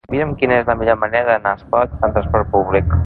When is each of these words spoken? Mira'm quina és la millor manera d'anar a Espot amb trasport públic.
Mira'm 0.11 0.29
quina 0.39 0.55
és 0.61 0.71
la 0.71 0.75
millor 0.79 0.97
manera 1.03 1.29
d'anar 1.35 1.51
a 1.57 1.61
Espot 1.61 1.95
amb 2.01 2.17
trasport 2.19 2.51
públic. 2.57 2.97